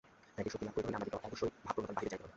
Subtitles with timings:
[0.33, 2.29] ত্যাগের শক্তি লাভ করিতে হইলে আমাদিগকে অবশ্যই ভাবপ্রবণতার বাহিরে যাইতে হইবে।